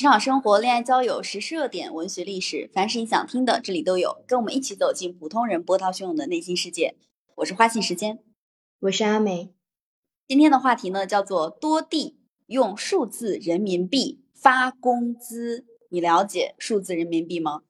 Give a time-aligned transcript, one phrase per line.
[0.00, 4.24] 职场生活、恋爱交友、时事热点、文学历史，凡是你想听的，这里都有。
[4.26, 6.96] 跟我们一起走进普通人波涛汹涌的内心世界。
[7.34, 8.18] 我是花信时间，
[8.78, 9.52] 我是阿美。
[10.26, 15.66] 今天的话题呢，叫做多地用数字人民币发工资。
[15.90, 17.60] 你了解数字人民币吗？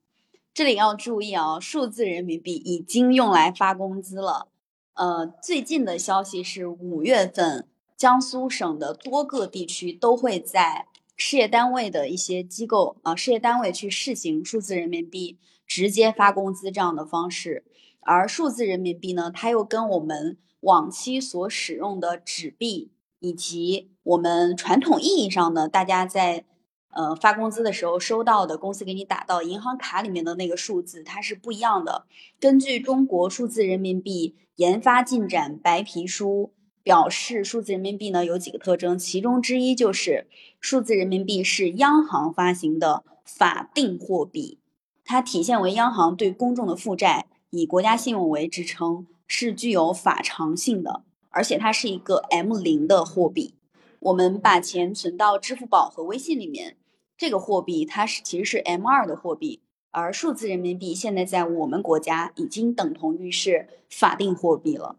[0.55, 4.47] 这里要注意啊，数字人民币已经用来发工资了。
[4.95, 7.67] 呃，最近的消息是五月份，
[7.97, 10.87] 江苏省的多个地区都会在。
[11.21, 17.63] 事业单位的一些机构啊，事业单位去试行数字人民币直接发工资这样的方式，
[18.01, 26.47] 而数字人民币呢，它又跟我们往期所使用的纸币以及我们传统意义上的大家在
[26.89, 32.07] 呃发工资的时候收到的公司给你打到银行卡里面的那个数字，它是不一样的。
[32.41, 36.55] 根据中国数字人民币研发进展白皮书。
[36.91, 40.27] 表示数字人民币呢有几个特征，其中之一就是
[40.59, 44.59] 数字人民币是央行发行的法定货币，
[45.05, 53.55] 它体现为央行对公众的负债，以国家信用为支撑，是具有法偿性的，而且它是一个 M 零的货币。
[54.01, 56.77] 我们把钱存到支付宝和微信里面，
[57.17, 59.61] 这个货币它是其实是 M 二的货币，
[59.93, 64.97] 而数字人民币现在在我们国家已经等同于是法定货币了。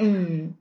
[0.00, 0.54] 嗯，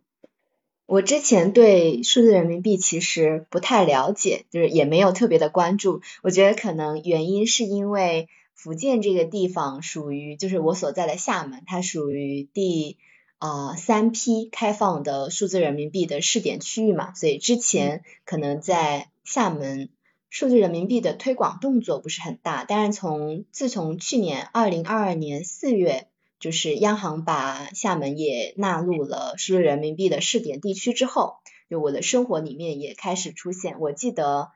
[0.88, 6.02] 我之前对数字人民币其实不太了解，就是也没有特别的关注。
[6.24, 12.98] 我觉得可能原因是因为福建这个地方属于就是我所在的厦门，它属于第
[13.38, 19.90] 啊三批开放的数字人民币的试点区域嘛，所以之前可能在厦门
[20.32, 22.66] 数字人民币的推广动作不是很大。
[22.68, 26.08] 但是从自从去年二零二二年四月。
[26.40, 33.80] 就是央行把厦门也纳入了数字人民币的试点地区之后，就我的生活里面也开始出现。
[33.80, 34.52] 我记得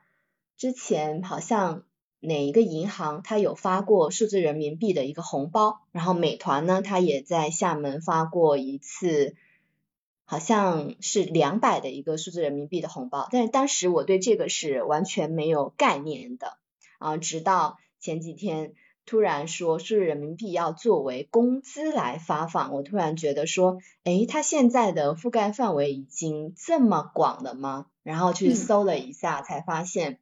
[0.56, 1.82] 之前好像
[2.20, 9.34] 哪一个银行它有发过数字人民币的一个红包，然后美团呢它也在厦门发过一次，
[10.24, 16.58] 好像是两百的一个数字人民币的红包，但是当时我对这个是完全没有概念的
[17.00, 18.74] 啊，直到前几天。
[19.04, 27.86] 突然说数字人民币要作为工资来发放，我突然觉得说，诶，它现在的覆盖范围已经这么广了吗？
[28.02, 30.18] 然后去搜了一下，才发现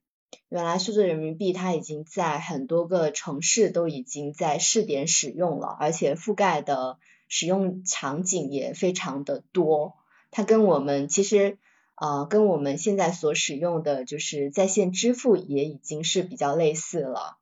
[0.48, 6.98] 原来数字人民币它已经在很多个城市都已经在试点使用了，而且覆盖的
[7.28, 9.94] 使用场景也非常的多。
[10.30, 11.58] 它跟我们其实
[11.96, 17.36] 呃跟我们现在所使用的就是在线支付也已经是比较类似了。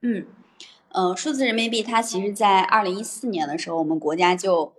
[0.00, 0.26] 嗯。
[0.92, 4.74] 呃，数字人民币它其实，在二零一四年的时候，我们国家就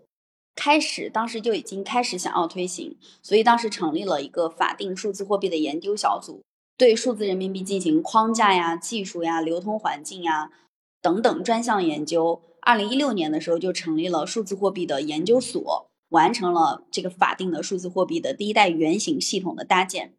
[0.56, 6.44] 开始，当时就已经开始想要推行，所以当时成立了一个法定数字货币的研究小组，
[6.78, 10.52] 对数字人民币进行框架呀、技术呀、流通环境呀
[11.02, 12.42] 等等专项研究。
[12.62, 20.14] 二零一六年的时候，就成立了数字货币的研究所，完成了这个法定的数字货币的第一代原型系统的搭建。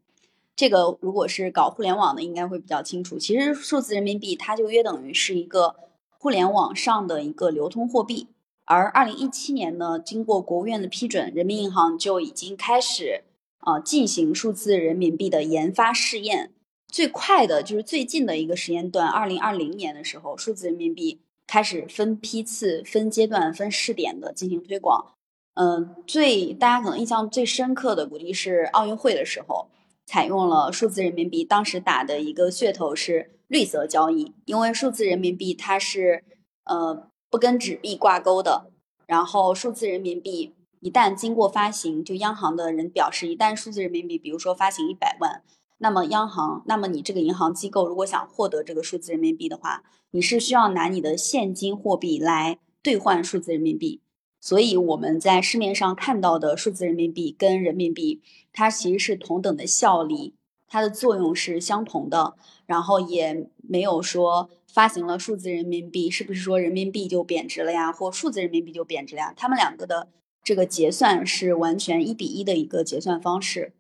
[0.56, 3.19] 这个如果是搞互联网的，应该会比较清楚。
[3.19, 5.75] 其实数字人民币它就约等于是一个
[6.09, 8.28] 互联网上的一个流通货币。
[8.65, 13.25] 而二零一七年呢，经过国务院的批准，人民银行就已经开始
[13.59, 16.53] 啊进行数字人民币的研发试验。
[16.88, 25.15] 最快的就是最近的一个时间段，二零二零年的时候，数字人民币开始分批次、分阶段、分试点的进行推广。
[25.54, 29.66] 嗯，最大家可能印象最深刻的估计是奥运会的时候。
[30.06, 36.25] 采用了数字人民币，当时打的一个噱头是绿色交易，因为数字人民币它是
[36.65, 38.70] 呃不跟纸币挂钩的。
[39.06, 45.42] 然后数字人民币一旦经过发行，就央行的人表示，一旦数字人民币，比如说发行一百万，
[45.78, 49.82] 那么央行，那么你这个银行机构如果想获得这个数字人民币的话，
[50.12, 54.00] 你是需要拿你的现金货币来兑换数字人民币。
[54.44, 58.21] 所以我们在市面上看到的数字人民币跟人民币，
[58.53, 60.34] 它其实是同等的效力，
[60.69, 62.34] 它的作用是相同的。
[62.66, 67.91] 然后也没有说发行了数字人民币，是不是说人民币就贬值了呀？
[67.91, 69.33] 或数字人民币就贬值了呀？
[69.34, 70.09] 他们两个的
[70.42, 73.72] 这个结算是完全一比一的一个结算方式。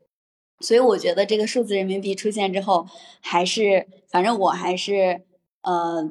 [0.60, 2.86] 所以我觉得这个数字人民币出现之后，
[3.20, 5.20] 还是反正我还是
[5.60, 6.10] 呃。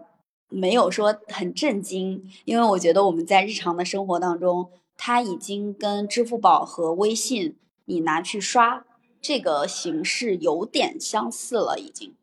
[0.53, 7.55] 没有说很震惊，因为我觉得我们在日常的生活当中，它已经跟支付宝和微信
[7.85, 8.85] 你拿去刷
[9.19, 12.13] 这个形式有点相似了，已经。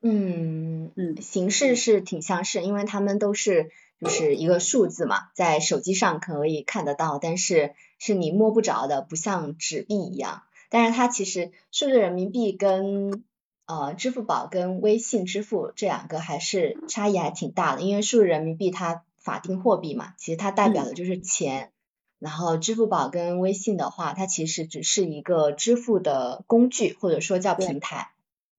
[0.00, 3.70] 嗯嗯，形式是挺相似，因为他们都是
[4.00, 10.42] 就是一个数字嘛，在手机上可以看得到，但是是你摸不着的，不像纸币一样。
[10.68, 13.24] 但是它其实数字人民币跟
[13.66, 21.72] 呃支付宝跟微信支付这两个还是差异还挺大的，因为数字人民币它法定货币嘛，其实它代表的就是钱，
[22.18, 28.10] 然后支付宝跟微信的话，它其实只是一个支付的工具或者说叫平台。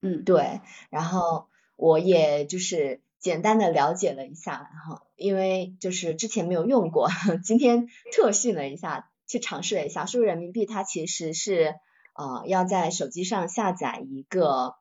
[0.01, 7.09] 嗯，对，然后我也就是简单的了解了一下，然后因为就是之前没有用过，
[7.43, 11.75] 今天特训了一下，去尝试了一下数字人民币，它其实是
[12.13, 14.75] 呃要在手机上下载一个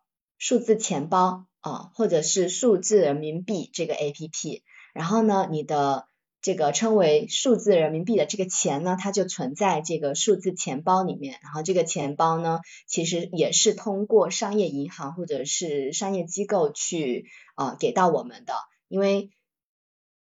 [0.44, 4.62] 数字钱包啊，或者是数字人民币这个 A P P，
[4.92, 6.06] 然后呢，你的。
[6.42, 11.38] 这个称为数字人民币的这个钱呢，它就存在这个数字钱包里面。
[11.42, 18.52] 然后这个钱包呢，其实也是通过商业银行或者是商业机构去啊给到我们的。
[18.88, 19.30] 因为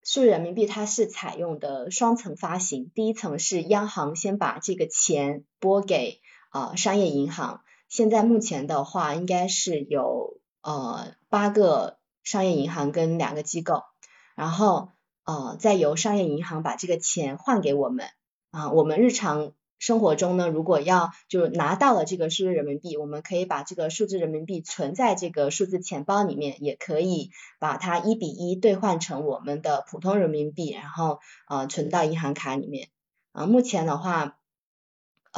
[0.01, 7.61] 数字人民币它是采用的双层发行，第一层是央行先把这个钱拨给啊商业银行。
[7.87, 13.83] 现在目前的话，应该是有呃八个商业银行跟两个机构，
[14.35, 14.89] 然后。
[15.29, 18.05] 呃，再由商业银行把这个钱换给我们
[18.49, 18.71] 啊。
[18.71, 31.19] 我们日常生活中呢，如果要就是拿到了这个数字人民币，我们可以把这个数字人民币存在这个数字钱包里面，也可以把它一比一兑换成我们的普通人民币，然后
[31.49, 32.87] 呃存到银行卡里面
[33.33, 33.45] 啊。
[33.45, 34.37] 目前的话，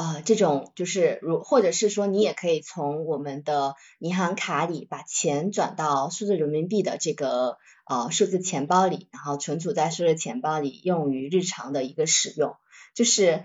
[0.00, 7.58] 呃，这种就是如或者是说你也可以从我们的银行卡里把钱转到数字人民币的这个。
[7.92, 12.54] 呃，数字钱包里，然后存储在数字钱包里，用于日常的一个使用，
[12.94, 13.44] 就是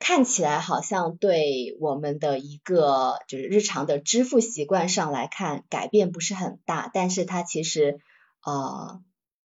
[0.00, 8.00] 看起来好像对我们的一个就是日常的支付习惯上来看改变不是很大，但是它其实
[8.44, 9.00] 呃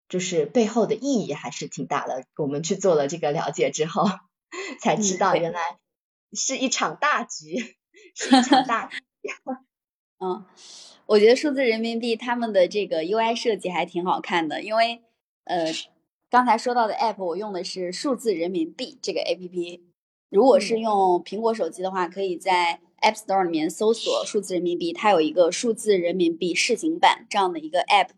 [0.07, 2.23] 就是背后的意义还是挺大的。
[2.37, 4.05] 我们去做了这个了解之后，
[4.79, 5.59] 才知道原来
[6.33, 7.77] 是一场大局，
[8.15, 8.97] 是一场大局。
[10.19, 10.45] 嗯。
[11.05, 15.01] 我觉得数字人民币他们的这个 UI 设计还挺好看的，因为
[15.43, 15.65] 呃
[16.29, 19.81] 刚才说到的 App 我用的是数字人民币这个 APP，
[20.29, 28.11] 如果是用苹果手机的话，可以在 App Store 里面搜索数字人民币，它有一个数字人民币试行版这样的一个 App，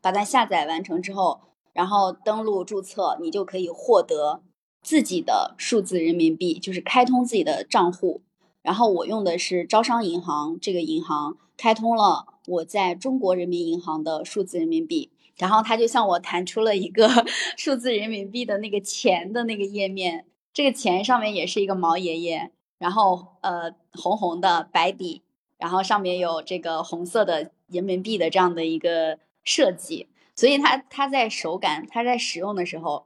[0.00, 1.40] 把它下载完成之后，
[1.72, 4.44] 然后登录注册，你就可以获得
[4.82, 8.22] 自己的数字人民币，就是开通自己的账户。
[8.62, 11.36] 然后我用的是招商银行这个银行。
[11.56, 17.06] 开通了我在中国人民银行的数字人民币，然后它就向我弹出了一个
[17.54, 20.24] 数字人民币的那个钱的那个页面，
[20.54, 25.20] 这个钱上面也是一个毛爷爷，然后呃红红的白底，
[25.58, 33.04] 然后上面有这个红色的人民币的这样的一个设计，所以它它在手感，它在使用的时候，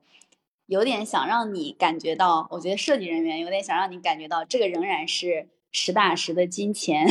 [0.67, 5.49] 有点想让你感觉到，我觉得设计人员有点想让你感觉到这个仍然是。
[5.77, 7.05] 实打实的金钱，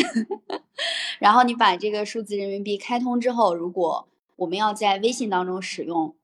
[1.19, 4.07] 然后你把这个数字人民币开通之后，如果
[4.37, 6.15] 我们要在微信当中使用，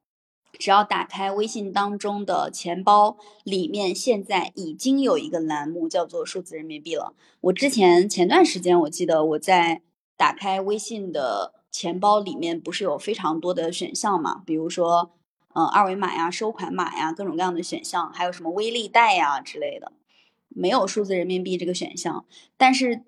[0.58, 7.14] 只要打开微信当中的钱包，里面现在已经有一个栏目叫做数字人民币了。
[7.42, 9.82] 我之前前段时间我记得我在
[10.16, 14.44] 打开微信的钱包里面，不是有非常多的选项嘛？
[14.46, 15.12] 比如说，
[15.60, 19.92] 嗯，二维码呀、收款码呀，各种各样的选项，还有什么微粒贷呀之类的。
[20.48, 22.26] 没有数字人民币这个选项，
[22.56, 23.04] 但是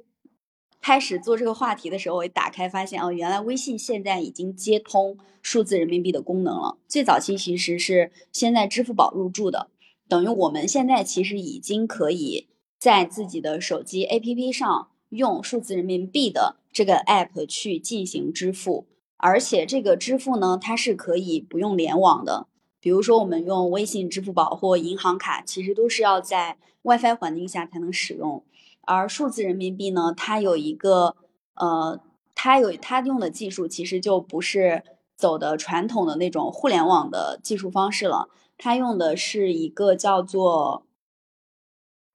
[0.82, 6.78] 开始做这个话题的时候，我一打开发现哦，原来微信现在已经接通数字人民币的功能了。
[6.90, 9.70] 最早期其实是先在支付宝入驻的，
[10.10, 18.88] 等于我们现在其实已经可以在自己的手机 APP 上用数字人民币的这个 App 去进行支付，
[19.22, 22.48] 而且这个支付呢，它是可以不用联网的。
[22.80, 28.44] 比如说我们用微信、支付宝或银行卡，其实都是要在 WiFi 环境下才能使用，
[28.82, 31.16] 而数字人民币呢，它有一个
[31.54, 32.00] 呃，
[32.34, 34.84] 它有它用的技术，其实就不是
[35.16, 40.88] 走的传统的那种互联网的技术方式了，它用的是一个叫做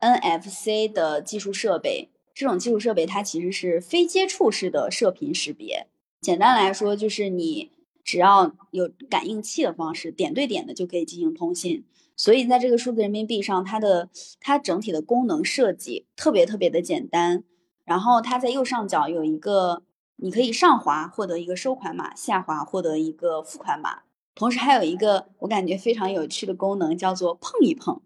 [0.00, 2.10] NFC 的技术设备。
[2.34, 5.86] 这种技术设备它其实是非接触式的射频识别，
[6.26, 7.70] 简单来说就是你
[8.02, 11.84] 只要有感应器的方式，点对点的就可以进行通信。
[12.16, 14.08] 所以在这个数字人民币上，它的
[14.40, 17.44] 它整体的功能设计特别特别的简单。
[17.84, 19.84] 然后它在右上角有一个，
[20.16, 24.00] 你可以上滑获得一个收款码，下滑获得一个付款码。
[24.34, 28.00] 同时还有一个我感觉非常有趣的功能，叫做碰一碰，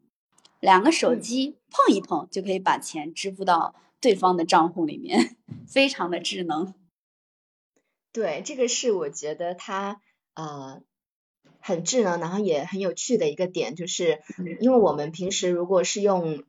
[0.60, 6.74] 两个手机碰一碰就可以把钱支付到对方的账户里面， 非常的智能。
[8.12, 10.00] 对，这个是我觉得它
[10.35, 10.83] 呃。
[11.62, 14.23] 很智能，然后也很有趣的一个点，就是
[14.61, 16.45] 因为我们平时如果是用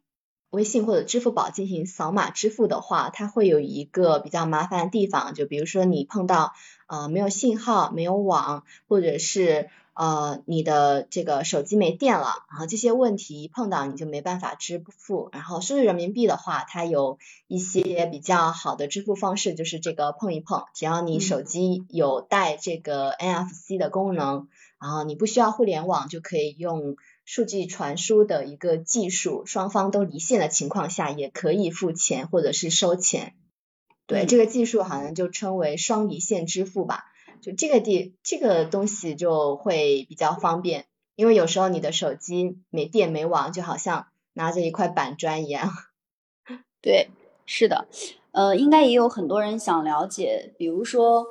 [0.51, 6.53] 微信或者支付宝进行扫码支付的话，它会有一个比较麻烦的地方，就比如说你碰到
[6.87, 15.29] 呃没有信号、没有网，或者是呃你的这个手机没电了，然后这些问题一碰到你就没办法支付。
[15.31, 17.17] 然后数字人民币的话，它有
[17.47, 24.47] 一些比较好的支付方式，就是这个碰一碰，只要你手机有带这个 NFC 的功能，
[24.79, 26.95] 然后你不需要互联网就可以用。
[27.23, 33.35] 数据传输的一个技术，双方都离线的情况下，也可以付钱或者是收钱。
[34.05, 37.05] 对，这个技术好像就称为双离线支付吧。
[37.41, 45.69] 就这个地这个东西就会比较方便，因为有时候你的手机没电没网，就好像拿着一块板砖一样。
[46.81, 47.09] 对，
[47.45, 47.87] 是的，
[48.31, 51.25] 呃，应该也有很多人想了解，比如说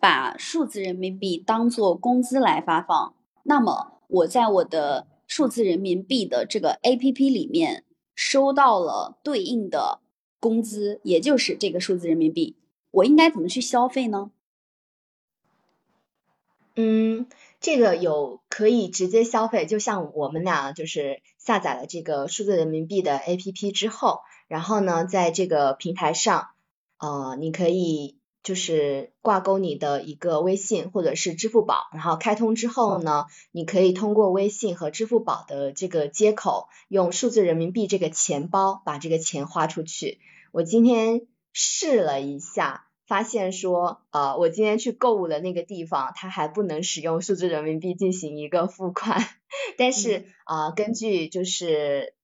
[0.00, 10.00] 把数字人民币当做工资来发放，那么我在我的数字人民币的这个 A P P 里面收到了对应的
[10.40, 12.56] 工资，也就是这个数字人民币，
[12.90, 14.30] 我应该怎么去消费呢？
[16.80, 17.26] 嗯，
[17.60, 26.48] 这个有可以直接消费，就像我们俩就是下载了这个数字人民币的 A P P 之后，然后呢，在这个平台上，
[26.98, 28.16] 呃，你可以。
[28.42, 40.20] 就是挂钩你的一个微信或者是支付宝，然后开通之后呢，你可以通过微信和支付宝的这个接口，用数字人民币这个钱包把这个钱花出去。
[40.52, 49.20] 我今天试了一下，发现说，呃，我今天去购物的那个地方，它还不能使用数字人民币进行一个付款，
[49.76, 52.14] 但是啊，根据就是。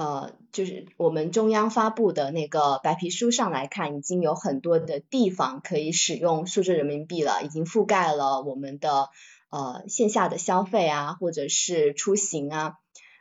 [0.00, 9.08] 呃，就是我们中央发布的那个白皮书上来看，已经有很多的地方可以使用数字人民币了，已经覆盖了我们的
[9.50, 12.74] 呃线下的消费啊，或者是出行啊，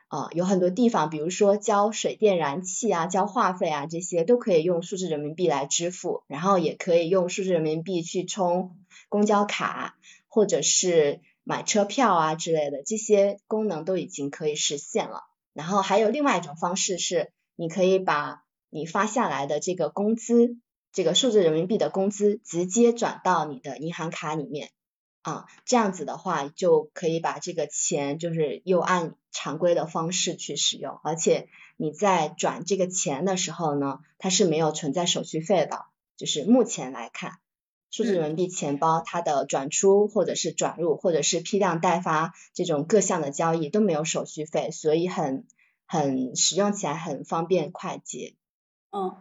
[0.07, 8.77] 啊有很多地方，比如说交水电燃气啊、交话费啊这些都可以用数字人民币来支付，然后也可以用数字人民币去充
[9.09, 9.97] 公交卡，
[10.27, 15.23] 或者是买车票啊之类的，这些功能都已经可以实现了。
[15.53, 20.57] 然后还有另外一种方式是，你可以把你发下来的这个工资，
[20.93, 24.69] 这个数字人民币的工资直接转到你的银行卡里面
[25.27, 35.83] 啊，这样子的话就可以把这个钱就是又按常规的方式去使用，而且你在转这个钱的时候呢，它是没有存在手续费的，
[36.15, 37.39] 就是目前来看。
[37.89, 45.45] 数字人民币钱包，它的转出或者是转入或者是批量代发这种各项的交易都没有手续费，所以很
[45.85, 48.35] 很使用起来很方便快捷。
[48.91, 49.17] 嗯，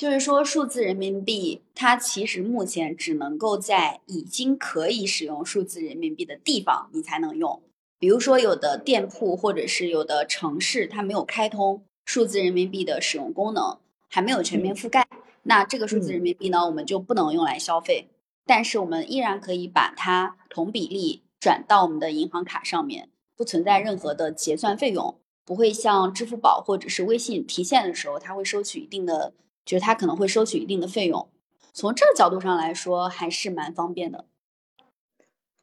[0.00, 7.60] 就是说数字人民币它其实目前只能够在已经可以使用数字人民币的地方你才能用，
[7.98, 13.76] 比如说有的店铺或者是有的城市它没有开通数字人民币的使用功能，
[14.08, 15.06] 还没有全面覆盖。
[15.42, 18.08] 那这个数字人民币呢，我们就不能用来消费，
[18.46, 31.28] 但是我们依然可以把它同比例转到我们的银行卡上面，不存在任何的结算费用，不会像支付宝或者是微信提现的时候，它会收取一定的，就是它可能会收取一定的费用。
[31.72, 34.26] 从这个角度上来说，还是蛮方便的。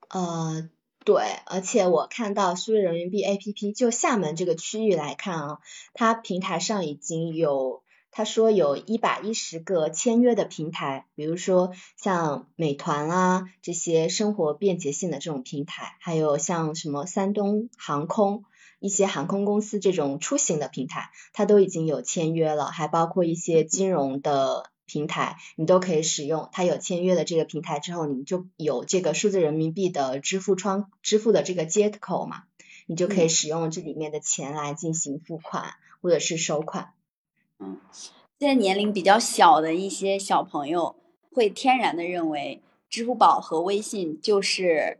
[0.09, 0.69] 呃，
[1.03, 5.59] 对，而且我看到数字人民币 APP，就厦门这个区域来看啊，
[5.93, 7.83] 它平台上已经有。
[8.09, 18.43] 他说有一百一十个签约的平台，比如说像美团啊这些生活便捷性的这种平台，还有像什么山东航空
[18.79, 26.49] 一些航空公司这种出行的平台，它都已经有签约了，还包括一些金融的平台，你都可以使用。
[26.51, 32.43] 它有签约的这个平台之后，你就有这个数字人民币的支付窗支付的这个接口嘛，
[32.85, 36.93] 你就可以使用这里面的钱来进行付款或者是收款。
[37.59, 37.79] 嗯，
[38.39, 40.95] 现在年龄比较小的一些小朋友
[41.31, 44.99] 会天然的认为支付宝和微信就是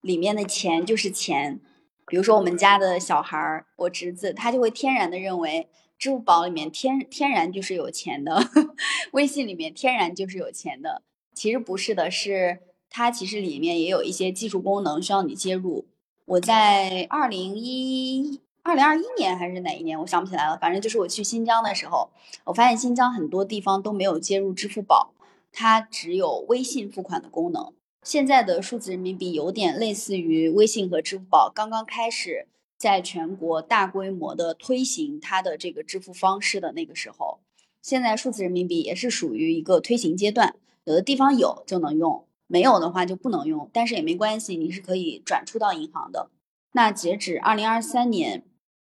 [0.00, 1.60] 里面的钱就是钱。
[2.06, 8.48] 比如说我们家的小孩儿，我侄子，他就会天然的认为支付宝里面天天然就是有钱的，
[9.12, 11.02] 微信里面天然就是有钱的。
[11.34, 15.86] 其实不是的，是它其实里面也有一些技术功能需要你接入。
[16.24, 18.40] 我在二零一。
[18.62, 19.96] 二零二一年还是哪一年？
[20.00, 20.58] 我想不起来了。
[20.58, 22.10] 反正就是我去新疆的时候，
[22.42, 25.12] 我发现新疆很多地方都没有接入支付宝，
[25.52, 27.72] 它只有微信付款的功能。
[28.06, 32.46] 现在的数字人民币有点类似于微信和支付宝刚刚开始
[32.78, 37.40] 在全国大规模的推行它的这个支付方式的那个时候。
[37.82, 43.68] 现在数字人民币也是属于一个推行阶段，有的地方有就能用，没有的话就不能用。
[43.72, 46.30] 但是也没关系，你是可以转出到银行的。
[46.74, 48.44] 那截止二零二三年。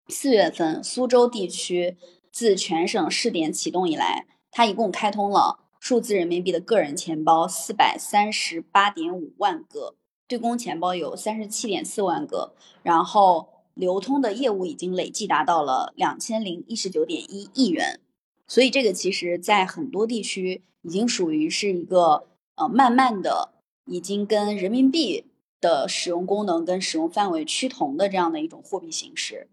[0.08, 1.98] 四月份，苏州地区
[2.30, 9.96] 自全省试点启动以来，它一共开通了数字人民币的个人钱包四百三十八点五万个，
[10.28, 17.98] 对公钱包有三十七点四万个，然后流通的业务已经累计达到了两千零一十九点一亿元。
[18.46, 23.52] 所以这个其实，在很多地区已经属于是一个呃，慢慢的
[23.84, 25.26] 已经跟人民币
[25.60, 29.48] 的使用功能跟使用范围趋同的这样的一种货币形式。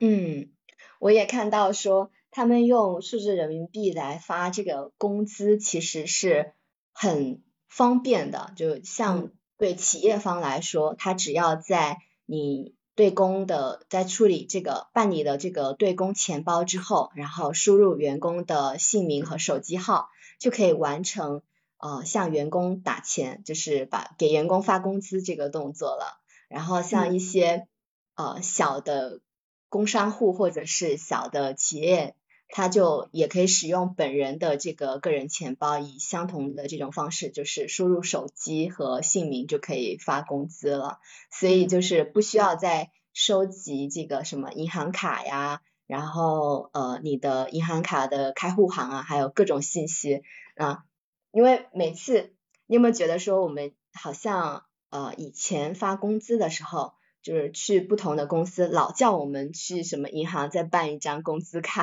[0.00, 0.50] 嗯，
[0.98, 6.54] 我也看到说，他们用数字人民币来发这个工资，其实是
[6.92, 8.52] 很方便的。
[8.56, 12.74] 就像对企业方来说，他只要在你。
[12.94, 21.40] 对公的在处理这个办理的这个对公钱包之后，然后输入员工的姓名和手机号，就可以完成
[21.78, 26.20] 呃向员工打钱，就是把给员工发工资这个动作了。
[26.50, 27.66] 然后像一些
[28.14, 29.22] 呃小的
[29.70, 32.14] 工商户或者是小的企业。
[32.54, 40.98] 他就也可以使用本人的这个个人钱包，以相同的这种方式，就是输入手机和姓名就可以发工资了。
[41.30, 50.22] 所以就是不需要再收集这个什么银行卡呀，然后呃你的银行卡的开户行啊，还有各种信息
[50.56, 50.84] 啊。
[51.30, 52.34] 因为每次
[52.66, 56.92] 你有没有觉得说我们好像呃以前发工资的时候，
[57.22, 61.82] 就是去不同的公司老叫我们去什么银行再办一张工资卡。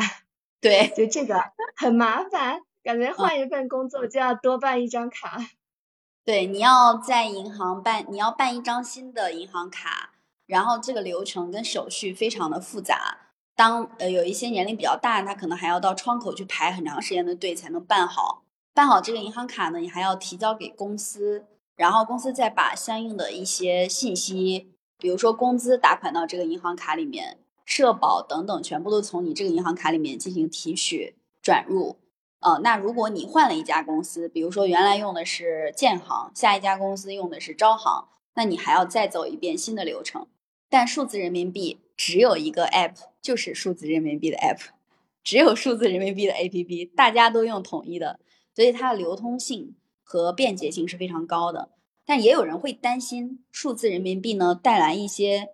[0.62, 1.42] 对，就这个
[1.78, 5.40] 很麻烦，感觉换一份工作就要多办一张卡。
[6.26, 10.12] 对，你要在银行办，你要办一张新的银行卡，
[10.46, 13.18] 然后这个流程跟手续非常的复杂。
[13.56, 18.44] 当呃有一些年龄比较大，他可能还要到窗口去排很长时间的队才能办好。
[18.74, 27.40] 办好这个银行卡呢，你还要提交给公司，然后公司再把相应的一些信息，比如说工资打款到这个银行卡里面。
[27.70, 31.98] 社保等等，全部都从你这个银行卡里面进行提取转入。
[32.40, 40.26] 呃，那如果你换了一家公司，比如说原来用的是建行，下一家公司用的是招行，那你还要再走一遍新的流程。
[40.68, 44.70] 但数字人民币只有一个 app，就是数字人民币的 app，
[45.24, 48.20] 只有数字人民币的 app，大家都用统一的，
[48.56, 51.70] 所以它的流通性和便捷性是非常高的。
[52.04, 55.50] 但也有人会担心数字人民币呢带来一些。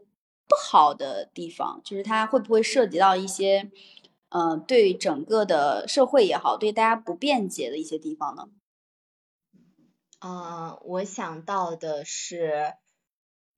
[0.48, 3.72] 不好的地方就是它会不会涉及到一些，
[4.30, 8.50] 呃，对整个的社会也好，对大家不便捷的一些地方呢？
[10.20, 12.74] 啊，我想到的是，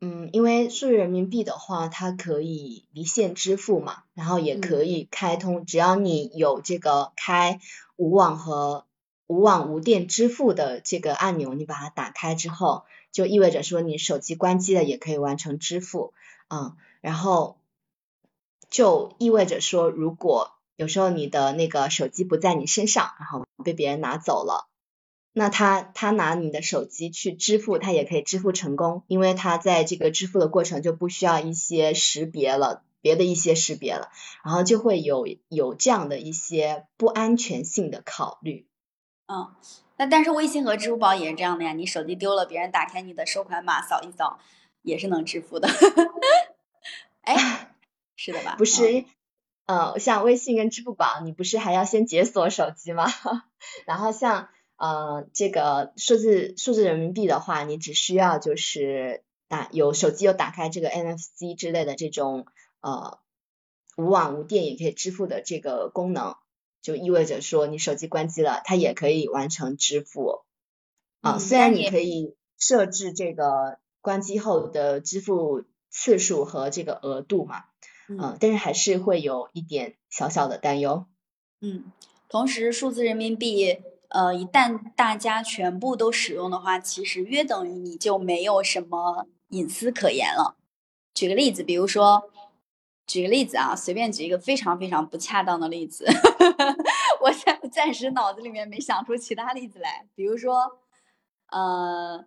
[0.02, 7.60] 嗯，因为数字人民币的话，它可以离线支付嘛，然后也可以开通，只要你有这个开
[7.96, 8.86] 无网和
[9.28, 16.14] 无网无电支付的这个按钮，你把它打开之后，就意味着说你手机关机了也可以完成支付。
[16.50, 17.58] 嗯，然后
[18.70, 24.68] 就意味着说，如果有时候你的那个手机不在你身上，然后被别人拿走了，
[25.34, 34.10] 那他他拿你的手机去支付，他也可以支付成功，因为他在这个支付的过程就不需要一些识别了，别的一些识别了，
[34.44, 38.68] 然后就会有有这样的一些不安全性的考虑。
[39.28, 39.54] 嗯，
[39.98, 44.40] 那但是微信和支付宝也是这样的呀，你手机丢了，别人打开你的收款码扫一扫。
[44.88, 45.68] 也是能支付的，
[47.22, 47.76] 哎，
[48.16, 48.56] 是的吧？
[48.58, 49.04] 不是，
[49.66, 53.06] 呃，像微信跟支付宝，你不是还要先解锁手机吗？
[53.86, 54.48] 然后像
[54.78, 62.48] 呃这个数字数字人民币的话，你只需要就是打有手机有打开这个 NFC 之类的这种
[62.80, 63.20] 呃
[63.98, 66.38] 无网无电也可以支付的这个功能，
[66.82, 70.46] 就意味着说你手机关机了，它也可以完成支付。
[71.20, 73.80] 啊，虽然你可以设置这个。
[74.02, 77.66] 关机后的支付次数和这个额度嘛，
[78.08, 81.06] 嗯，但是还是会有一点小小的担忧。
[81.60, 81.92] 嗯，
[82.30, 83.80] 同时数字人民币，
[84.10, 90.56] 呃，一旦大家全部都使用的话，其实约等于你就没有什么隐私可言了。
[91.14, 92.30] 举个例子，比如说，
[93.08, 96.06] 举个例子啊，随便举一个非常非常不恰当的例子，
[97.22, 100.80] 我暂暂时脑子里面没想出其他例子来，比如说，
[101.50, 102.26] 呃。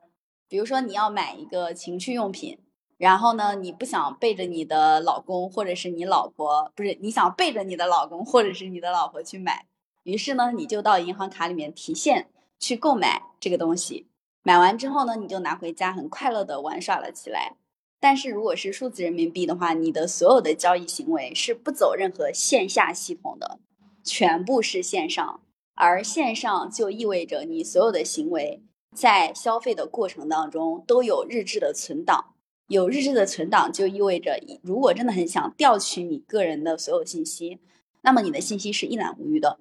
[0.50, 2.58] 比如说你要买一个情趣用品，
[2.98, 9.66] 然后呢，你不想背着你的老公或者是你老婆，不是你想背着你的老公或者是你的老婆去买，
[10.02, 14.08] 于是呢，你就到银行卡里面提现去购买这个东西，
[14.42, 17.54] 买完之后呢，你就拿回家，很快乐的玩耍了起来。
[18.00, 23.60] 但是如果是数字人民币的话，你的所有的交易行为是不走任何线下系统的，
[24.02, 25.42] 全部是线上，
[25.74, 28.64] 而线上就意味着你所有的行为。
[28.96, 32.34] 在消费的过程当中都有日志的存档，
[32.66, 37.58] 有日志的存档就意味着，如果真的很想调取你个人的所有信息，
[38.02, 39.58] 那么你的信息是一览无余的。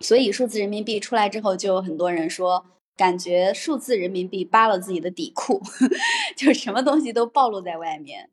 [0.00, 5.62] 所以数字人民币出来之后，就有很多人说，感觉数字人民币扒了自己的底裤，
[6.36, 8.30] 就什么东西都暴露在外面。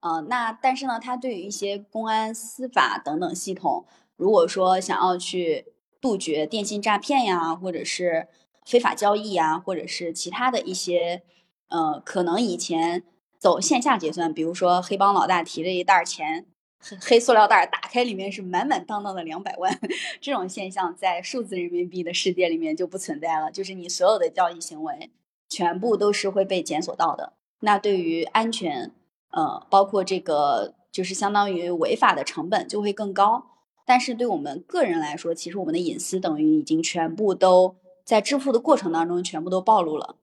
[0.00, 8.28] 呃，那但是呢，它对于一些公安、司法等等系统，如果说想要去杜绝电信诈骗呀，或者是
[8.64, 11.22] 非法交易啊，或者是其他的一些，
[11.68, 13.04] 呃，可能以前
[13.38, 16.46] 走线下结算，比如说黑帮老大提着一袋钱，
[16.80, 19.78] 黑黑塑料袋打开里面是满满当当的两百万，
[20.20, 25.10] 这种现象在数字人民币的世界里面就不存在了，就是你所有的交易行为
[25.48, 27.34] 全部都是会被检索到的。
[27.60, 28.90] 那对于安全，
[29.30, 33.46] 呃，包括这个就是相当于违法的成本就会更高。
[33.86, 40.16] 但是对我们个人来说，其实我们的隐私等于已经全部都在支付的过程当中全部都暴露了，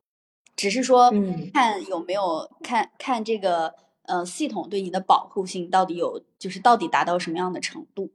[0.56, 1.12] 只是说
[1.54, 8.12] 看有没有看看这个呃系统对你的保护性到底有就是到底达到什么样的程度。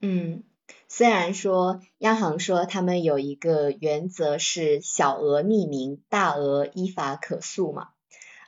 [0.00, 0.44] 嗯，
[0.88, 7.88] 虽然说央行说他们有一个原则是小额匿名，大额依法可诉嘛。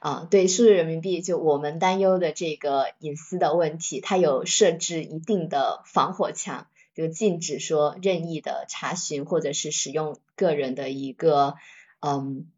[0.01, 11.57] 啊，对数字人民币，就我们担忧的这个隐私的问题，它有设置一定的防火墙，就禁止说任意的查询或者是使用个人的一个
[12.01, 12.51] 嗯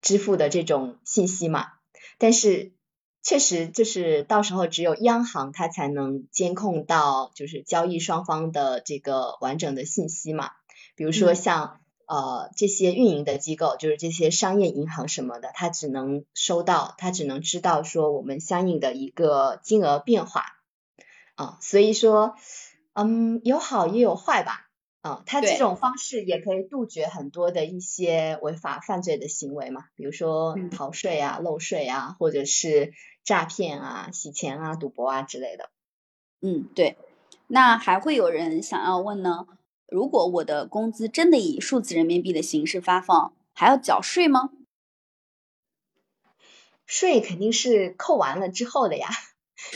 [0.00, 1.66] 支付的这种信息嘛。
[2.18, 2.72] 但是
[3.22, 10.52] 确实就是到时候只有央行它才能监控到就是交易双方的这个完整的信息嘛，
[10.96, 11.78] 比如说像。
[12.04, 20.44] 呃，这些运营的机构，就是这些商业银行什么的，它只能收到，它只能知道说我们相应的一个金额变化
[21.36, 22.34] 啊，所以说，
[22.94, 24.68] 嗯，有好也有坏吧，
[25.00, 32.92] 啊，他这种方式也可以杜绝很多的一些违法犯罪的行为嘛，比如说逃税啊、漏税啊，或者是
[33.24, 35.70] 诈骗啊、洗钱啊、赌博啊之类的。
[36.40, 36.96] 嗯，对，
[37.46, 39.46] 那还会有人想要问呢？
[39.86, 44.50] 如果我的工资真的以数字人民币的形式发放，还要缴税吗？
[46.84, 49.08] 税肯定是扣完了之后的呀，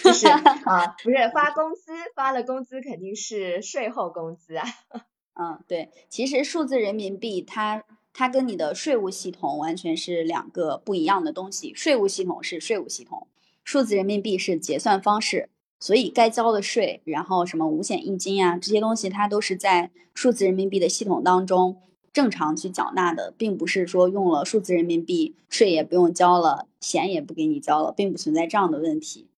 [0.03, 0.27] 就是
[0.67, 4.65] 啊，不是发工资发了工资肯定是税后工资啊。
[5.39, 13.29] 嗯，对，其实数字人民币它它跟你的税务系统完全是两个不一样的东西，税务系统是税务系统，
[13.63, 15.51] 数字人民币是结算方式。
[15.79, 21.77] 所以该交的税，然后什么五险一金啊，这些东西它都是在数字人民币的系统当中
[22.15, 29.29] 正常去缴纳的，并不是说用了数字人民币税也不用交了，险也不给你交了，并不存在这样的问题。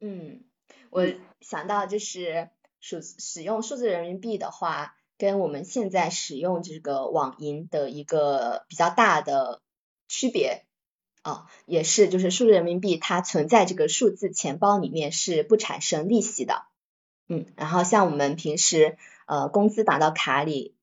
[0.00, 0.44] 嗯，
[0.90, 1.06] 我
[1.40, 9.62] 想到就是数使用数字人民币的话，跟我们现在使用这个网银的一个比较大的
[10.08, 10.64] 区别。
[11.22, 16.62] 啊，也是，就是数字人民币它存在这个数字钱包里面是不产生利息的，
[17.28, 20.74] 嗯，然后像我们平时呃工资打到卡里，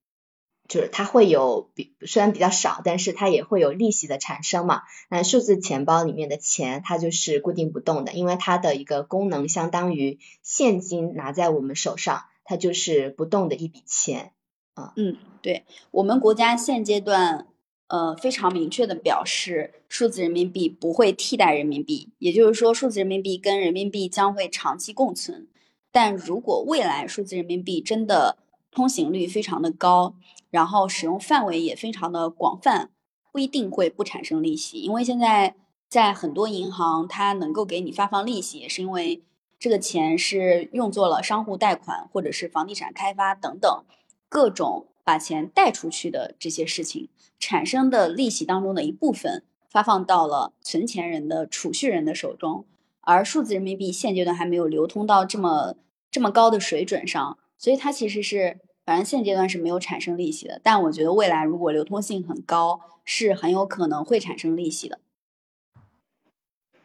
[0.68, 4.82] 就是它会有比虽然比较少，但是它也会有利息的产生嘛。
[5.08, 14.32] 那数字钱包里面的钱它就是固定不动的，因为它的一个功能相当于现金拿在我们手上，它就是不动的一笔钱
[14.74, 14.92] 啊。
[14.96, 17.48] 嗯，对我们国家现阶段。
[17.90, 25.48] 呃，非常明确的表示，数字人民币不会替代人民币，也就是说，数字人民币跟人民币将会长期共存。
[25.90, 28.36] 但如果未来数字人民币真的
[28.78, 30.14] 通行率非常的高，
[30.50, 32.90] 然后使用范围也非常的广泛，
[33.32, 35.56] 不一定会不产生利息，因为现在
[35.88, 39.24] 在很多银行，它能够给你发放利息，也是因为
[39.58, 43.84] 这个钱是用作了商户贷款或者是房地产开发等等
[44.28, 44.86] 各种。
[45.08, 52.66] 把钱贷出去的这些事情产生的利息当中的一部分发放到了存钱人的储蓄人的手中，
[53.00, 55.76] 而数字人民币现阶段还没有流通到这么
[56.10, 60.62] 这么高的水准上，所以它其实是反正现阶段是没有产生利息的。
[60.64, 64.98] 但我觉得未来如果流通性很高，是很有可能会产生利息的。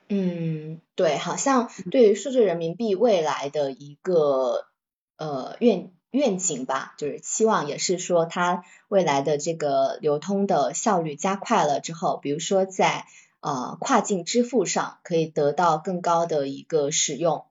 [0.10, 4.66] 嗯，对，好像对于数字人民币未来的一个
[5.16, 5.94] 呃愿。
[6.12, 13.08] 愿景吧，就是期望也是说它未来的这个流通的效率加快了之后，比如说在
[13.40, 17.46] 呃跨境支付上可以得到更高的一个使用。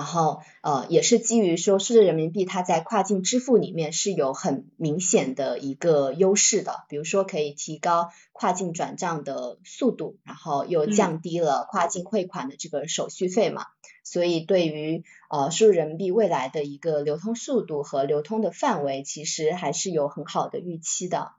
[0.00, 13.66] 然后呃也是基于说数字人民币它在跨境支付里面是有很明显的一个优势的，比如说可以提高跨境转账的速度，然后又降低了跨境汇款的这个手续费嘛，
[14.02, 21.32] 所以对于呃数字人民币未来的一个流通速度和流通的范围，其实还是有很好的预期的。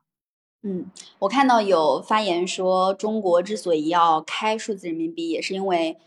[0.62, 5.97] 嗯，我看到有发言说，中国之所以要开数字人民币，也是因为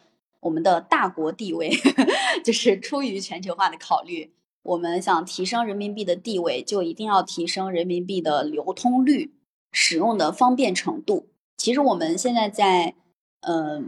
[0.44, 1.70] 我们的大国地位，
[2.44, 4.30] 就是出于全球化的考虑，
[4.62, 9.32] 我们想提升人民币的地位，就一定要提升人民币的流通率、
[9.72, 11.26] 使用的方便程度。
[11.56, 12.94] 其实我们现在在，
[13.40, 13.82] 呃，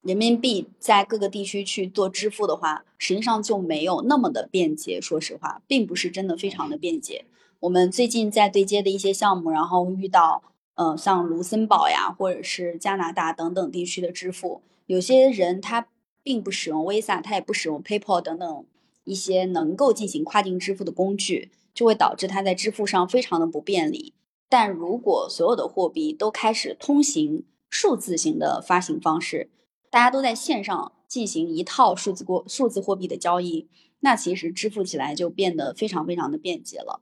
[0.00, 4.98] 人民币在各个地区去做支付的话，实际上就没有那么的便捷。
[4.98, 7.26] 说实话，并不是真的非常的便捷。
[7.60, 10.42] 我们最近在对接的一些项目，然后遇到，
[10.76, 15.86] 呃，像卢森堡呀，或者是加拿大等等地区的支付，有些人他
[16.28, 18.66] 并不使用 Visa，他也不使用 PayPal 等等
[19.04, 24.12] 一些能够进行跨境支付的工具，就会导致他在支付上非常的不便利。
[24.50, 29.48] 但如果所有的货币都开始通行数字型的发行方式，
[29.88, 33.66] 大家都在线上进行一套数字过数字货币的交易，
[34.00, 37.00] 那其实支付起来就变得非常非常的便捷了。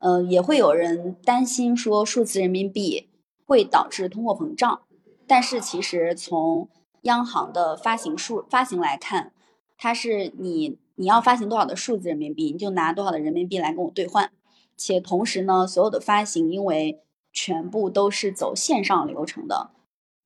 [0.00, 3.08] 呃，也会有人担心说数字人民币
[3.46, 4.82] 会导致通货膨胀，
[5.26, 6.68] 但是其实从
[7.06, 9.32] 央行的发行数发行来看，
[9.76, 14.30] 它是你你要发行多少的数字人民币，你就拿多少的人民币来跟我兑换，
[14.76, 17.00] 且同时呢，所有的发行因为
[17.32, 19.70] 全部都是走线上流程的，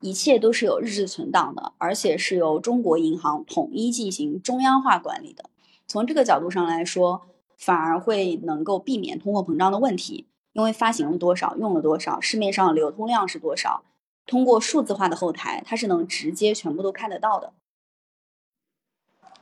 [0.00, 5.48] 一切都是有日志存档的，而且是由中国银行统一进行中央化管理的。
[5.86, 7.22] 从这个角度上来说。
[7.60, 13.82] 反而会能够避免通货膨胀的问题，因为发行了多少，用了多少，市面上流通量是多少，
[14.26, 17.52] 通过数字化的后台，它是能直接全部都看得到的。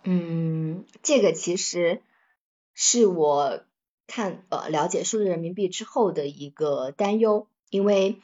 [0.04, 2.00] 嗯，这个其实
[2.74, 3.64] 是我
[4.06, 8.20] 看呃了解数字人民币之后的一个担忧，因为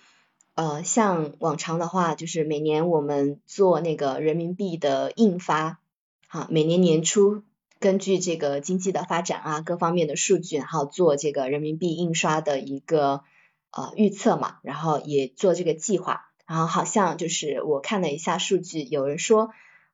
[0.54, 5.80] 呃像往常的话，就是每年我们做那个人民币的印发，
[6.28, 7.42] 哈，每年年初。
[7.80, 13.24] 根据这个经济的发展啊，各方面的数据，然后做这个人民币印刷的一个
[13.72, 19.50] 呃预测嘛，然后也做这个计划，然后好像就是我看了一下数据，有人说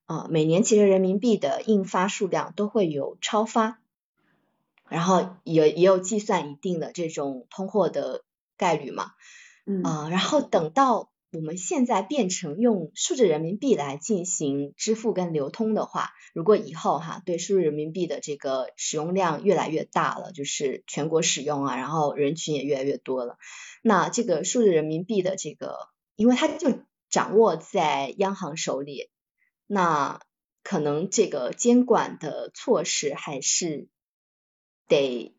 [0.06, 3.78] 呃每年其实人民币的印发数量都会有超发，
[4.88, 8.24] 然后也也有计算一定的这种通货的
[8.56, 9.12] 概率嘛，
[9.66, 11.10] 嗯，然后等到。
[11.32, 23.38] 我们现在变成用数字人民币来进行支付跟流通的话，如果以后哈对数字人民币的这个使用量越来越大了，就是全国使用啊，然后人群也越来越多了，
[23.80, 25.76] 那这个数字人民币的这个，
[26.20, 29.08] 因为它就掌握在央行手里，
[29.66, 30.20] 那
[30.62, 33.88] 可能这个监管的措施还是
[34.86, 35.34] 得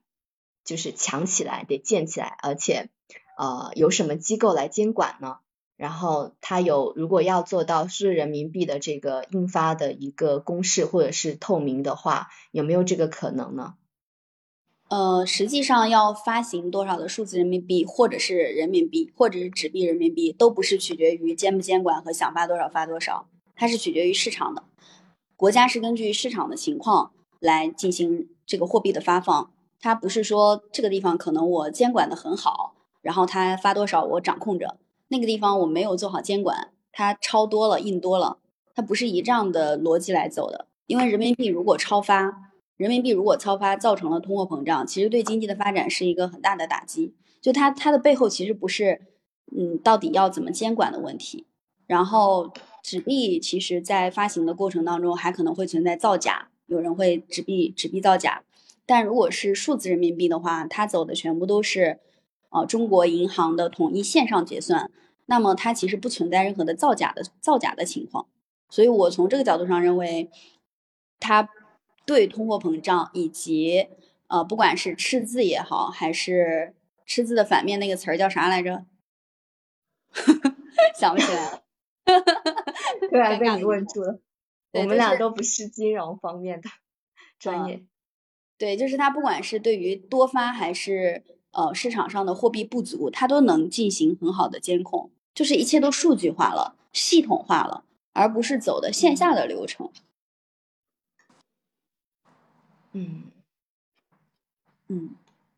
[0.65, 2.89] 就是强起来，得建起来，而且
[3.37, 5.37] 呃有什么机构来监管呢？
[5.77, 13.75] 然后它有，如果要做到是人民币的这个印发的一个公示或者是透明的话，有没有这个可能呢？
[14.91, 23.25] 呃，实际上要发行多少的数字人民币，或者是人民币，或者是纸币人民币，都不是取决于监不监管和想发多少发多少，
[23.55, 24.65] 它是取决于市场的。
[25.37, 34.75] 国家是根据市场的情况来进行这个货币的发放，它不是说这个地方可能我监管的很好，然后它发多少我掌控着。
[35.07, 38.39] 那个地方我没有做好监管，它超多了，印多了，
[38.75, 40.67] 它不是以这样的逻辑来走的。
[40.87, 42.50] 因为人民币如果超发，
[42.81, 47.13] 人民币如果超发造成了通货膨胀，其实对经济的发展是一个很大的打击。
[47.39, 49.01] 就它它的背后其实不是，
[49.55, 51.45] 嗯，到底要怎么监管的问题。
[51.85, 58.41] 然后纸币其实在发行的过程当中还可能会存在造假，有人会纸币纸币造假。
[58.87, 61.99] 但如果是数字人民币的话，它走的全部都是。
[62.49, 64.91] 啊，中国银行的统一线上结算，
[65.27, 68.25] 那么它其实不存在任何的造假的造假的情况，
[68.69, 70.29] 所以我从这个角度上认为，
[71.17, 71.47] 它
[72.05, 73.87] 对通货膨胀以及
[74.27, 76.73] 呃，不管是赤字也好，还是
[77.05, 78.85] 赤字的反面那个词儿叫啥来着？
[80.99, 81.63] 想不起来了。
[83.09, 84.19] 对啊，被你问住了。
[84.73, 86.69] 我们俩都不是金融方面的
[87.37, 87.83] 专业。
[88.57, 91.23] 对，就是它不管是对于多发还是。
[91.53, 97.83] 呃，市场上的货币不足，它都能进行很好的监控，就是一切都数据化了、系统化了，
[98.13, 99.91] 而不是走的线下的流程。
[99.93, 100.10] 嗯
[102.93, 103.31] 嗯
[104.87, 105.15] 嗯，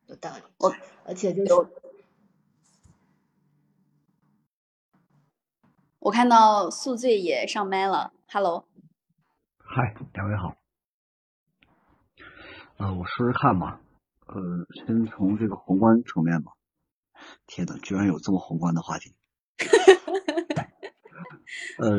[0.08, 0.44] 有道理。
[0.60, 0.74] 我
[1.06, 1.54] 而且就是
[6.00, 8.68] 我看到宿醉也上麦了，Hello。
[9.58, 10.56] 嗨，两位好。
[12.78, 13.80] 呃，我试试看吧。
[14.28, 14.36] 呃，
[14.86, 16.52] 先从这个宏观层面吧。
[17.48, 19.16] 天呐，居然有这么宏观的话题。
[21.80, 21.98] 呃，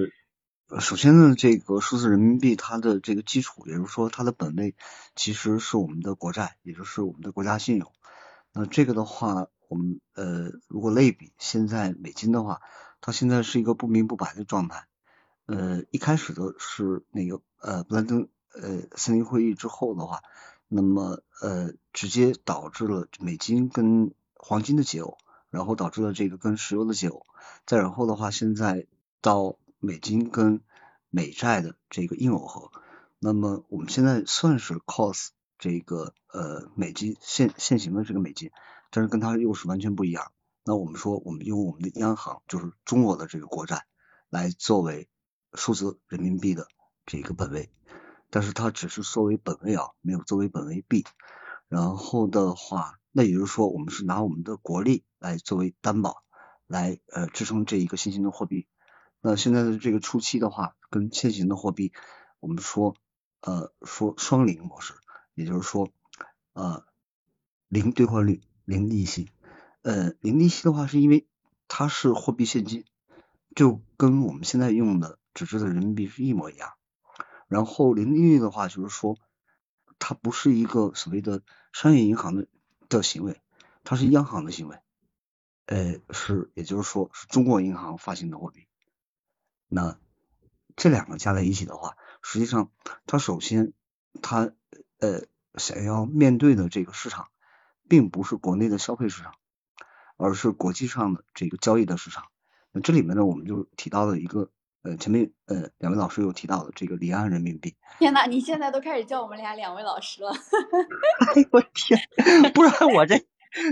[0.80, 4.74] 首先呢，这个数字人民币它的这个基础，也就是说它的本位，
[5.14, 7.92] 其实是我们的国债，也就是我们的国家信用。
[8.52, 12.60] 那这个的话，我们呃如果类比现在美金的话，
[13.00, 14.86] 它现在是一个不明不白的状态。
[15.46, 20.22] 呃，一开始的是那个呃布兰登呃森林会议之后的话，
[20.66, 25.18] 那么呃直接导致了美金跟黄金的解耦，
[25.50, 27.22] 然后导致了这个跟石油的解耦，
[27.64, 28.86] 再然后的话，现在
[29.20, 30.60] 到美金跟
[31.10, 32.72] 美债的这个硬耦合，
[33.18, 38.50] 那么我们现在算是 cos 这个呃美金现现行的这个美金，
[38.90, 40.32] 但是跟它又是完全不一样。
[40.64, 43.84] 那我们说我们用我们的央行就是中国的这个国债
[44.30, 45.08] 来作为。
[45.56, 46.66] 数字人民币的
[47.06, 47.70] 这个本位，
[48.28, 51.04] 但是它只是作为本位啊，没有作为本位币。
[51.68, 56.24] 然后的话，那也就是说，我们是拿我们的国力来作为担保，
[56.66, 58.66] 来呃支撑这一个新型的货币。
[59.26, 61.94] 那现在的这个初期的话，跟现行的货币，
[62.40, 62.94] 我们说
[63.40, 64.92] 呃说双零模式，
[65.34, 65.88] 也就是说
[66.52, 66.84] 呃
[67.68, 69.30] 零兑换率、零利息。
[69.80, 71.26] 呃零利息的话，是因为
[71.68, 72.84] 它是货币现金，
[73.56, 75.18] 就跟我们现在用的。
[75.32, 76.74] 纸质的人民币是一模一样，
[77.48, 79.16] 然后零利率的话，就是说
[79.98, 82.46] 它不是一个所谓的商业银行的
[82.88, 83.40] 的行为，
[83.82, 84.78] 它是央行的行为，
[85.66, 88.68] 呃，是也就是说是中国银行发行的货币。
[89.74, 89.98] 那
[90.76, 92.70] 这两个加在一起的话，实际上
[93.06, 93.72] 它首先
[94.22, 94.52] 它
[95.00, 95.22] 呃
[95.56, 97.28] 想要面对的这个市场，
[97.88, 99.34] 并不是国内的消费市场，
[100.16, 102.24] 而是国际上的这个交易的市场。
[102.72, 104.50] 那这里面呢，我们就提到了一个。
[104.86, 107.74] 呃，前面呃两位老师有提到的这个离岸人民币。
[107.98, 110.30] 天呐，你现在都开始叫我们俩两位老师了。
[110.30, 111.98] 哎呦我天，
[112.52, 113.24] 不然我这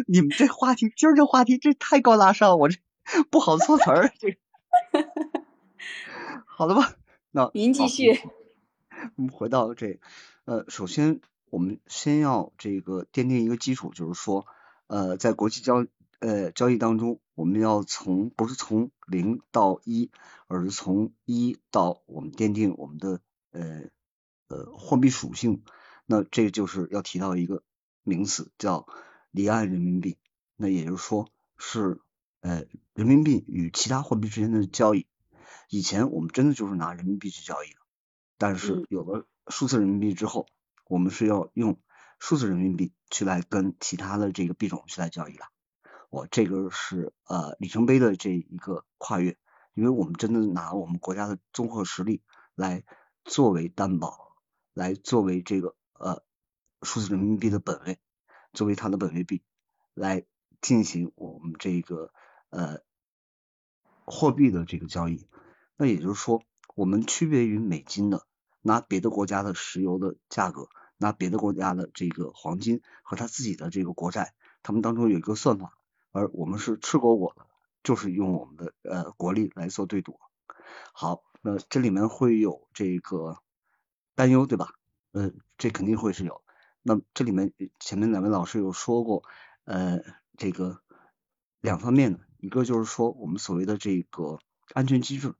[0.07, 2.79] 你们这话题今儿这话题这太高大上，我这
[3.31, 4.11] 不好措词儿。
[4.19, 4.38] 这
[6.47, 6.95] 好的吧？
[7.31, 8.18] 那您继续。
[9.16, 9.99] 我们回到这，
[10.45, 14.47] 呃，首先我们先要这个奠定一个基础，就是说
[14.87, 15.87] 呃，在国际交
[16.21, 17.18] 呃交易当中。
[17.35, 20.11] 我们要从不是从零到一，
[20.49, 23.21] 而是从一到我们奠定我们的
[23.53, 23.85] 呃
[24.49, 25.64] 呃货币属性。
[26.05, 27.62] 那这就是要提到一个
[28.03, 28.87] 名词叫
[29.31, 30.18] 离岸人民币。
[30.57, 32.03] 那也就是说是
[32.42, 35.07] 呃人民币与其他货币之间的交易。
[35.73, 37.77] 以前我们真的就是拿人民币去交易的，
[38.37, 40.47] 但是有了数字人民币之后，
[40.87, 41.81] 我们是要用
[42.19, 45.47] 数字人民币去来跟其他的这个币种去来交易了。
[46.11, 49.39] 我这个是呃里程碑的这一个跨越，
[49.73, 52.23] 因为我们真的拿我们国家的综合实力
[52.55, 52.85] 来
[53.25, 54.37] 作为担保，
[54.75, 56.23] 来作为这个呃
[56.83, 57.99] 数字人民币的本位，
[58.53, 59.43] 作为它的本位币
[59.95, 60.27] 来
[60.61, 62.13] 进行我们这个
[62.51, 62.83] 呃
[64.05, 65.27] 货币的这个交易。
[65.77, 66.43] 那也就是说，
[66.75, 68.27] 我们区别于美金的，
[68.61, 75.73] 拿别的国家的石油的价格，拿别的国家的这个黄金和他自己的这个国债，他们当中有一个算法。
[76.15, 77.47] 而我们是赤果果的，
[77.83, 80.21] 就是用我们的呃国力来做对赌。
[80.93, 83.39] 好，那这里面会有这个
[84.15, 84.75] 担忧，对吧？
[85.13, 86.43] 呃，这肯定会是有。
[86.83, 89.25] 那这里面前面两位老师有说过，
[89.65, 90.03] 呃，
[90.37, 90.83] 这个
[91.61, 94.39] 两方面的，一个就是说我们所谓的这个
[94.75, 95.35] 安全机制，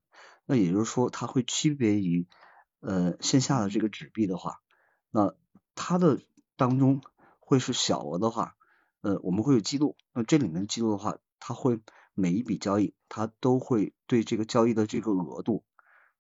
[0.47, 2.27] 那也就是说它会区别于
[2.81, 4.61] 呃线下的这个纸币的话，
[5.11, 5.35] 那
[5.75, 6.21] 它的
[6.57, 7.03] 当中
[7.41, 8.57] 会是小额的话。
[9.01, 11.81] 呃，我们会有记录，那这里面记录的话，它会
[12.15, 15.65] 每一笔交易，它都会对这个交易的这个额度，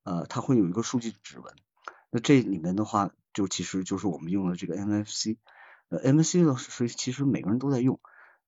[0.02, 1.54] 呃，它会有一个数据指纹。
[2.10, 5.38] 那这里面的话，就其实就是我们用的这个 NFC。
[5.90, 8.00] 呃，NFC 的是其实每个人都在用，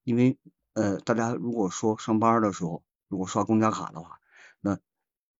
[0.03, 0.37] 因为
[0.73, 4.19] 呃，大家如果说上班的时候，如果刷公交卡的话，
[4.61, 4.81] 那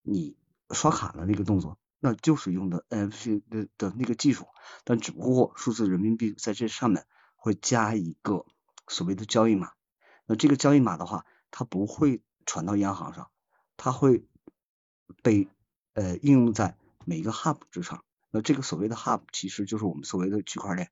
[0.05, 0.37] 你
[0.69, 4.45] 刷卡的那个动作，那就是用的 NFC 的的那个技术，
[4.83, 8.45] 但只不过数字人民币在这上面会加一个。
[8.87, 9.71] 所谓的交易码，
[10.27, 13.31] 那这个交易码的话，它不会传到央行上，
[13.77, 14.27] 它会
[15.23, 15.49] 被
[15.93, 18.03] 呃应用在每一个 hub 之上。
[18.29, 20.91] 那这个所谓的 hub 其实就是我们所谓的区块链。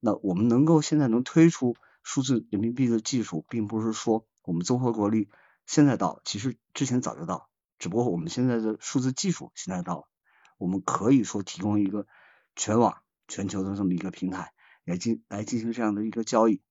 [0.00, 5.28] 那我们能够现在能推出数字人民币的技术，并不是说我们综合国力
[5.66, 10.08] 现在到，其实之前早就到，只不过我们现在的数字技术现在到了，
[10.58, 12.06] 我们可以说提供一个
[12.54, 14.52] 全网全球的这么一个平台
[14.84, 16.62] 来进来进行这样的一个交易。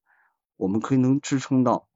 [0.56, 1.90] 我们可以能支撑到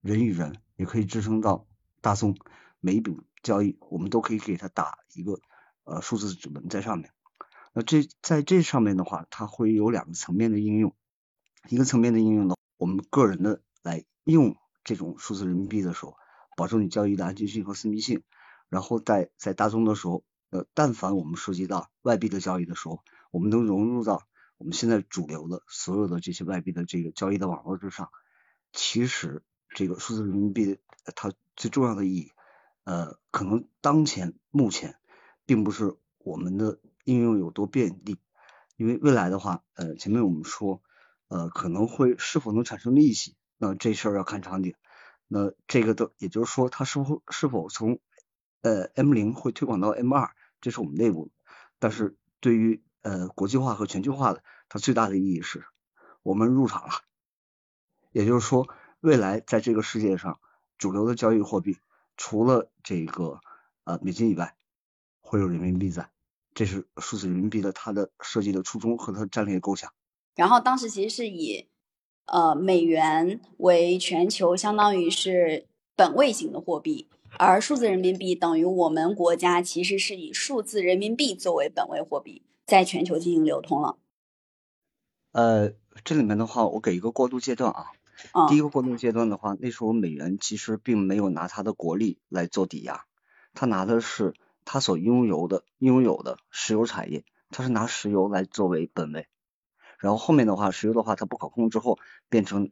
[0.00, 1.66] 人与人，也可以支撑到
[2.00, 2.34] 大宗，
[2.80, 5.38] 每一笔交易我们都可以给它打一个
[5.84, 7.12] 呃数字指纹在上面。
[7.72, 10.96] 那这在这上面的话，它会有两个层面的应用，
[11.68, 16.16] 一个层面的应用呢，我们个人的来用这种数字人民币的时候，
[16.56, 18.22] 保证你交易的安全性和私密性。
[18.68, 24.26] 然后在在大宗的时候，呃，但凡我们涉及到外币的交易的时候，我们能融入到。
[24.58, 28.08] 我们现在主流的所有的这些外币的这个交易的网络之上，
[28.72, 30.78] 其实这个数字人民币
[31.14, 32.32] 它最重要的意义，
[32.84, 34.96] 呃，可能当前目前
[35.44, 38.16] 并不是我们的应用有多便利，
[38.78, 40.80] 因为未来的话，呃，前面我们说，
[41.28, 44.74] 呃，可能会是否能产生利息，那这事儿要看场景。
[45.28, 47.98] 那这个的，也就是说，它是否是否从
[48.62, 50.30] 呃 M 零会推广到 M 二，
[50.60, 51.30] 这是我们内部。
[51.78, 55.64] 但是对于呃国际化和全球化的，它最大的意义是，
[56.22, 56.92] 我们入场了。
[58.12, 58.68] 也就是说，
[59.00, 60.38] 未来在这个世界上，
[60.78, 61.78] 主流的交易货币
[62.16, 63.40] 除了这个
[63.84, 64.56] 呃美金以外，
[65.20, 66.10] 会有人民币在。
[66.54, 69.92] 这是数字人民币的它的设计的初衷和它的战略构想。
[70.34, 71.68] 然后当时其实是以。
[72.28, 77.08] 呃，美元为全球相当于是本位型的货币，
[77.38, 83.98] 而数字人民币等于我们国家其实是以数字人民币作为本位货币，在全球进行流通了。
[85.32, 85.72] 呃，
[86.04, 87.86] 这里面的话，我给一个过渡阶段啊。
[88.48, 93.04] 第一个过渡阶段的话，那时候美元其实并没有拿它的国力来做抵押，
[93.52, 94.32] 它拿的是
[94.64, 99.26] 它所拥有的拥有的石油产业，它是拿石油来作为本位。
[99.98, 101.98] 然后后面的话，石油的话它不可控之后，
[102.30, 102.70] 变成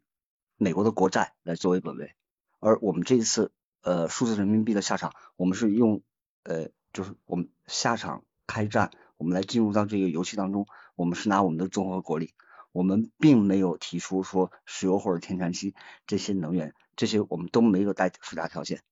[0.57, 2.15] 美国的国债来作为本位。
[2.61, 3.53] 而我们这一次
[3.85, 6.03] 呃数字人民币的下场，我们是用
[6.43, 10.67] 呃就是我们下场开战，我们来进入到这个游戏当中，
[10.97, 12.35] 我们是拿我们的综合国力，
[12.73, 15.75] 我们并没有提出说石油或者天然气
[16.07, 18.83] 这些能源这些我们都没有带附加条件，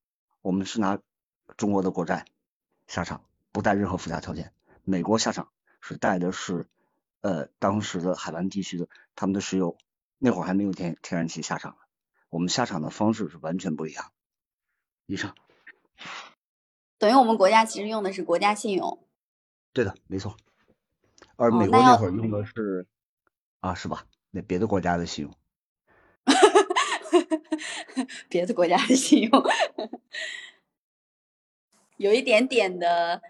[0.43, 1.01] 我们是拿
[1.57, 2.27] 中国的国债
[2.87, 4.53] 下场，不带任何附加条件。
[4.85, 5.49] 美国下场
[5.81, 6.69] 是带的是。
[7.25, 9.79] 呃，当时的海湾地区的他们的石油，
[10.19, 11.77] 那会儿还没有天天然气下场，
[12.31, 14.11] 我们下场的方式是完全不一样。
[15.07, 15.35] 以上，
[16.99, 18.99] 等于我们国家其实用的是国家信用。
[19.73, 20.37] 对的，没错。
[21.37, 22.87] 而美国那会儿用的是
[23.61, 24.07] 啊，是吧？
[24.31, 25.35] 那别的国家的信用。
[28.29, 29.31] 别的国家的信用，
[31.99, 33.23] 有一点点的。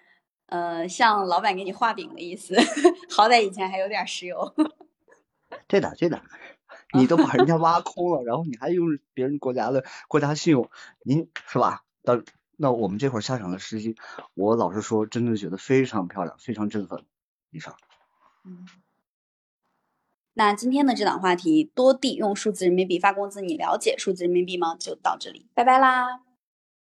[0.47, 2.55] 呃，像老板给你画饼的意思，
[3.09, 4.55] 好歹以前还有点石油。
[5.67, 6.23] 对的，对的，
[6.99, 10.71] 你都把人家挖空了，然后你还用别人国家的国家信用，
[11.03, 11.85] 您是吧？
[12.03, 12.23] 那
[12.57, 13.97] 那我们这会儿下场的时机，
[14.35, 17.05] 我老实说，真的觉得非常漂亮，非常振奋。
[17.51, 17.77] 以上。
[18.45, 18.67] 嗯。
[20.35, 24.75] 那今天的这档话题，多地用数字人民币发工资，你了解数字人民币吗？
[24.79, 26.32] 就到这里，拜拜啦。